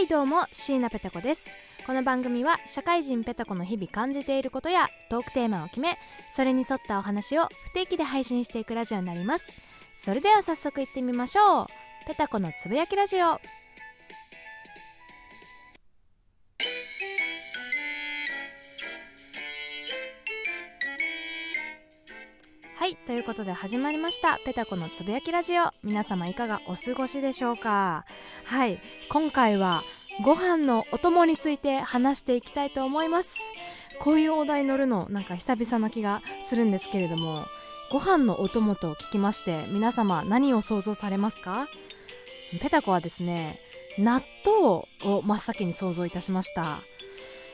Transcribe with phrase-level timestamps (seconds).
[0.00, 1.46] はいどうも椎名ペタ子です。
[1.86, 5.98] この番組は社会人ペタ子の日々感じていることやトークテーマを決め
[6.34, 9.52] それに沿ったお話を不定期で配信していくラジオになります。
[10.02, 11.66] それでは早速いってみましょう。
[12.06, 13.38] ペタ子のつぶやきラジオ。
[22.90, 25.70] はいということで始まりましたペタコのつぶやきラジオ。
[25.84, 28.04] 皆様いかがお過ごしでしょうか？
[28.44, 29.84] はい今回は
[30.24, 33.36] ご飯のお供について話していきたいと思います。
[34.00, 37.46] こういうお題乗るのなんか久々な気がするんですけれども
[37.92, 41.68] ご飯のお供と聞きまして皆様何を想像されますか？
[42.60, 43.60] ペタコはですね
[43.98, 46.80] 納豆を真っ先に想像いたしました。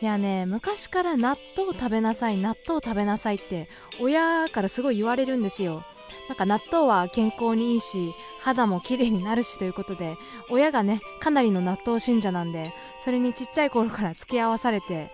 [0.00, 3.68] いやね昔から納豆食べなさい納豆食べなさいって
[4.00, 5.82] 親からすごい言われるんですよ。
[6.28, 10.16] なんか納豆は健康にいいし肌も綺麗になるしということで
[10.50, 12.72] 親がねかなりの納豆信者なんで
[13.04, 15.10] それにちっちゃい頃から付き合わされて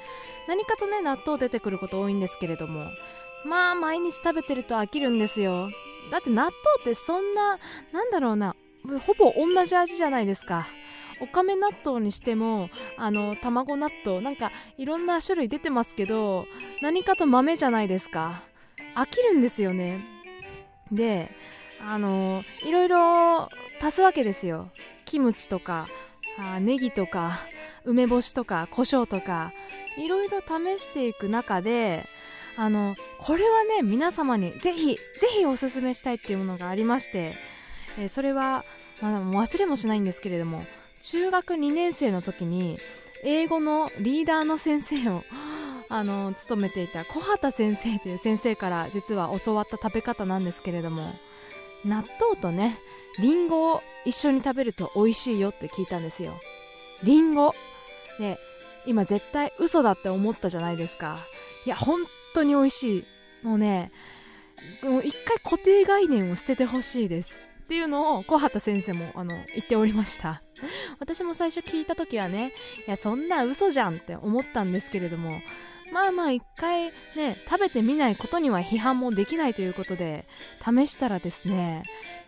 [0.49, 2.85] 何かとね納豆出てくること多いんですけれども
[3.45, 5.69] まあ毎日食べてると飽きるんですよ。
[6.11, 7.59] だって納豆ってそんな
[7.93, 8.55] なんだろうな
[9.07, 10.67] ほぼ同じ味じゃないですか。
[11.20, 16.47] おかめ納豆にしてもあの卵納豆なんかいろんな種類出てますけど
[16.83, 18.43] 何かと豆じゃないですか。
[18.95, 20.05] 飽きるんですよね。
[20.92, 21.31] で
[21.81, 23.48] あのいろいろ
[23.83, 24.70] 足すわけですよ。
[25.05, 25.87] キムチとか
[26.39, 27.39] あネギとか
[27.85, 29.53] 梅干しとか胡椒とか
[29.98, 32.07] いろいろ試していく中で
[32.57, 35.01] あのこれはね皆様にぜひぜ
[35.39, 37.35] ひおすすめしたいっていうものがありまして、
[37.98, 38.65] えー、それは、
[39.03, 40.65] まあ、忘れもしないんですけれども
[41.05, 42.79] 中学2年生の時に
[43.23, 45.23] 英語のリーダーの先生を
[45.91, 51.15] あの務めていた小畑先生という先生から実は教わった食べ方なんですけれども
[51.85, 52.79] 納豆とね
[53.19, 56.41] りんごを一緒に食べると美味しいよって聞いたんですよ。
[57.03, 57.55] りんご
[58.19, 58.39] で
[58.87, 61.19] 今絶対嘘だって思ったじゃないですか。
[61.67, 62.01] いや本
[62.35, 63.05] 当に美味しい。
[63.43, 63.93] もうね
[64.83, 67.54] もう一回固定概念を捨ててほしいです。
[67.64, 70.42] っていうのを小畑先生もあの言っておりました。
[71.01, 72.52] 私も最初聞いた時はね
[72.86, 75.41] いやそんな嘘じゃんって思ったんですけれども
[75.92, 80.27] まあまあ一回ね食べてみないことには批判もできないということで
[80.63, 81.85] 試したらですね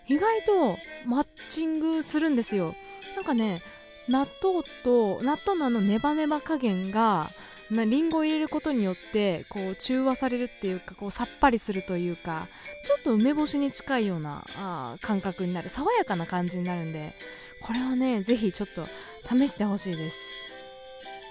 [0.08, 2.74] 意外とマッチングするんですよ。
[3.14, 3.60] なんかね
[4.08, 7.30] 納豆と納豆のあのネバネバ加減が
[7.70, 12.46] なリンゴを入れることによってこう中和されるっていうかこうさっぱりするというか
[12.86, 15.68] ちょっと梅干しに近いようなあ感覚になる。
[15.68, 17.12] 爽やかな感じになるんで
[17.62, 18.86] これをねぜひちょっと
[19.28, 20.16] 試してほしいです。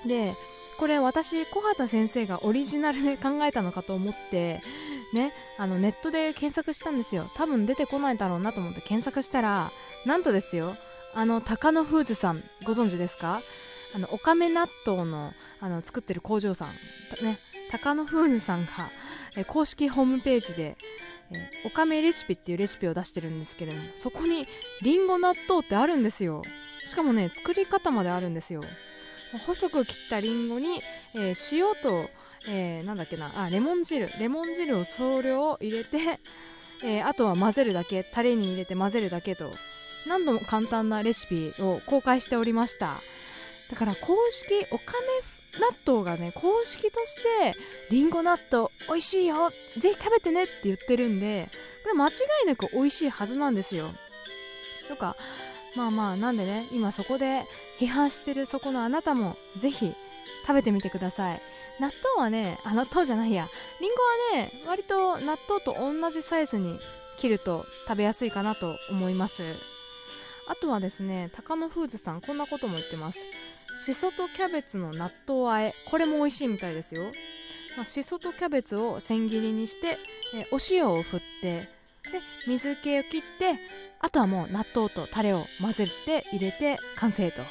[0.07, 0.33] で
[0.77, 4.61] これ私小畑先生がオリジナルで考えたのかと思って
[5.13, 7.31] ねあのネットで検索したんですよ。
[7.35, 9.71] 多分出てこないだろうなと思って検索したら
[10.05, 10.75] なんとですよ
[11.13, 13.41] あの高野フーズさんご存知ですか？
[13.95, 16.69] あのおかめ納豆のあの作ってる工場さん
[17.23, 17.39] ね
[17.71, 18.89] 高野フーさんが
[19.37, 20.75] え公式ホームページで
[21.31, 24.47] えおかめレシピっていうレシピを出してるんですけれどもそこに
[24.81, 26.43] りんご納豆ってあるんですよ。
[26.85, 28.61] しかもね作り方まであるんですよ。
[29.47, 30.81] 細く切ったりんごに、
[31.13, 32.09] えー、塩と、
[32.47, 36.19] えー、なんだっけなあレモン汁レモン汁を総量入れて、
[36.83, 39.51] えー、あとは混ぜるだけタレに入れて混ぜるだけと
[40.05, 43.01] 何度も簡単なレシピを公開しておりました。
[43.69, 44.95] だから公式お金
[45.59, 47.55] 納豆がね公式として
[47.89, 51.49] りんご納豆美味しいよぜひ食べてねって言ってるんで
[51.83, 52.11] これ間違
[52.43, 53.91] いなく美味しいはずなんですよ。
[54.89, 55.15] とか
[55.75, 57.45] まあまあなんでね今そこで
[57.79, 59.93] 批判してるそこのあなたもぜひ
[60.47, 61.41] 食べてみてください。
[61.79, 63.49] 納豆はねあ納豆じゃないや。
[63.81, 66.79] りんごはね割と納豆と同じサイズに
[67.17, 69.43] 切ると食べやすいかなと思います。
[70.47, 73.19] あとはですね高野フーズさんこんなことも言ってます。
[73.75, 75.73] しそとキャベツの納豆あえ。
[75.89, 77.11] これも美味しいみたいですよ、
[77.77, 79.97] まあ、しそとキャベツを千切りにして、
[80.33, 81.69] えお塩を振って
[82.11, 83.59] で水気を切って
[83.99, 87.41] あとはもう納豆とタレを混ぜて入れて完成と。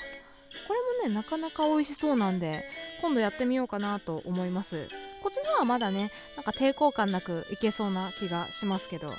[0.66, 2.64] これもねなかなか美味しそうなんで
[3.02, 4.88] 今度やってみようかなと思います。
[5.22, 9.14] こっちの方はまだねなんか抵抗感なくいけそうな気がしますけど。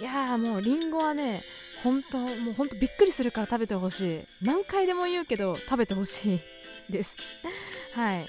[0.00, 1.42] いやーもうりんごはね
[1.82, 4.20] 本当もうほんとびっくりするから食べてほしい。
[4.42, 6.40] 何回でも言うけど食べてほしい
[6.92, 7.16] です。
[7.94, 8.26] はい。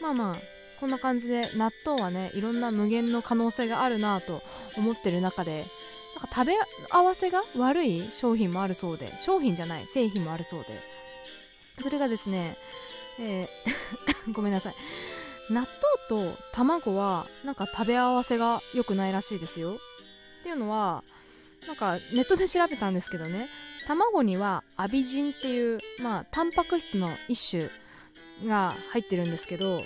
[0.00, 0.36] まあまあ
[0.80, 4.42] こんな感じで納豆はねいろんな無限の可能性があるなと
[4.76, 5.66] 思ってる中で
[6.14, 6.54] なんか食べ
[6.90, 10.80] 合わせが悪い商品もあるそうで商品じゃない製品もあるそうで。
[11.82, 12.56] それがですね、
[13.18, 14.74] えー ごめんなさい。
[15.50, 15.66] 納
[16.08, 19.74] 豆と卵はなんか食べ合わせが良くないらしいですよ。
[20.40, 21.02] っていうのは
[21.66, 23.48] なんかネットで調べたんですけどね。
[23.86, 29.82] 卵にはアビジンっていうまあタンパク質の一種が入ってるんですけど、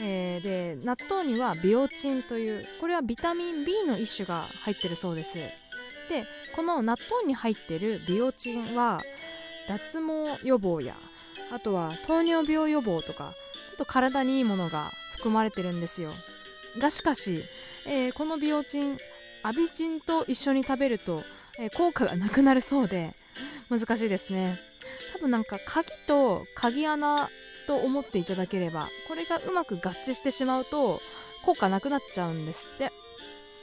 [0.00, 5.34] えー、で納豆にはビオチンというこれはビタミン B の一種が入ってるそうです。
[5.34, 9.02] でこの納豆に入ってるビオチンは
[9.68, 10.94] 脱毛予防や
[11.52, 13.32] あとは糖尿病予防とか
[13.70, 16.12] ちょっと体にいいものが含まれてるんですよ。
[16.78, 17.42] がしかし、
[17.86, 18.98] えー、このビオチン
[19.46, 21.22] アビチンと一緒に食べると、
[21.56, 23.14] え、効果がなくなるそうで
[23.70, 24.58] 難しいですね。
[25.12, 27.30] 多分なんか鍵と鍵穴
[27.68, 31.00] と思っていただければこれがうまく合致してしまうと
[31.44, 32.90] 効果なくなっちゃうんですって。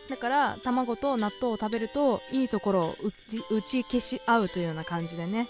[0.09, 2.95] だから卵と納豆を食べるといいところを
[3.49, 5.49] 打ち消し合うというような感じでね。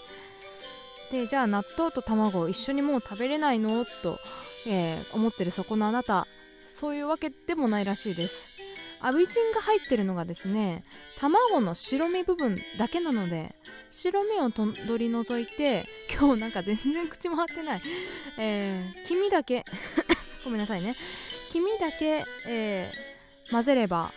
[1.12, 3.84] でじゃあ納豆と卵を一緒にもう食べれないの？
[4.02, 4.18] と、
[4.66, 6.26] えー、思ってるそこのあなた。
[6.66, 8.34] そういうわけでもないらしいです。
[9.00, 10.84] アビジンが入ってるのがですね
[11.18, 13.54] 卵の白身部分だけなので
[13.90, 17.82] 白身を取り除いて今日なんか全然口回ってない、
[18.38, 19.64] えー、黄身だけ。
[20.44, 20.96] ごめんなさいね。
[21.50, 24.12] 黄身だけ、えー、混ぜれば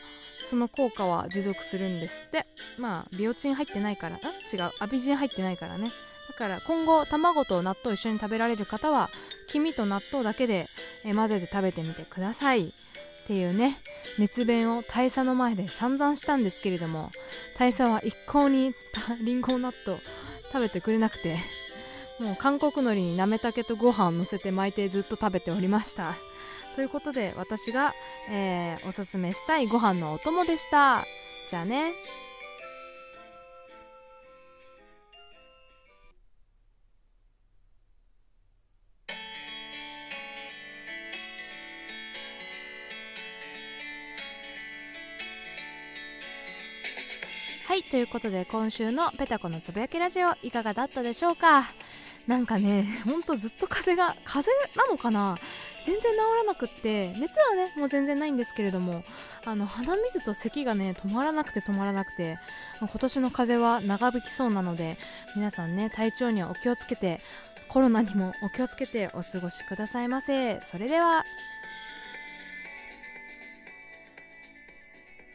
[0.50, 2.46] その効果は持続するんですって。
[2.78, 4.20] まあビオチン入ってないから。
[4.52, 4.72] 違う。
[4.80, 5.92] アビジン入ってないからね。
[6.28, 9.10] だから今後卵と納豆一緒に食べられる方は
[9.48, 10.68] 黄身と納豆だけで、
[11.06, 12.68] えー、混ぜて食べてみてください。
[12.68, 13.80] っていうね。
[14.18, 17.12] 熱弁を大佐の前で散々したんですけれども
[17.58, 18.74] 大佐は一向に
[19.22, 20.00] リンゴ納豆
[20.52, 21.38] 食べてくれなくて
[22.20, 26.16] もう韓国海苔になめたけとご飯を乗せて巻いてずっと食べておりました。
[26.76, 27.94] ということで私が、
[28.30, 31.06] えー、おすすめしたいご飯のお供でした。
[31.48, 31.94] じゃあね。
[47.78, 51.66] はいということで今週のペタコのつぶやきラジオいかがだったでしょうか？
[52.26, 55.38] なんかねほんとずっと風が風なのかな？
[55.86, 59.04] 全然治らなくって熱はねもう全然ないんですけれども
[59.46, 62.40] あの鼻水と咳がね止まらなくて止まらなくて
[62.80, 64.98] 今年の風は長引きそうなので
[65.36, 67.22] 皆さんね体調にはお気をつけて
[67.70, 70.62] コロナにもお気をつけてお過ごしくださいませ。
[70.62, 71.26] それでは。